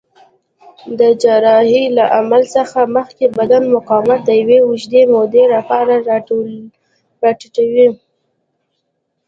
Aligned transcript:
د 0.99 1.01
جراحۍ 1.21 1.83
له 1.97 2.05
عمل 2.17 2.43
څخه 2.55 2.79
مخکې 2.97 3.25
بدن 3.37 3.63
مقاومت 3.75 4.19
د 4.25 4.29
یوې 4.41 4.59
اوږدې 4.67 5.01
مودې 5.13 5.43
لپاره 5.55 5.93
راټیټوي. 7.27 7.89